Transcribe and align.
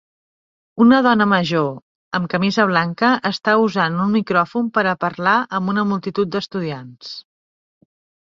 Una 0.83 0.99
dona 1.07 1.25
major 1.33 1.67
amb 2.19 2.29
camisa 2.33 2.63
blanca 2.71 3.11
està 3.29 3.53
usant 3.65 4.01
un 4.05 4.15
micròfon 4.15 4.71
per 4.77 4.85
a 4.91 4.95
parlar 5.05 5.37
amb 5.59 5.73
una 5.75 5.83
multitud 5.93 6.33
d'estudiants 6.37 7.13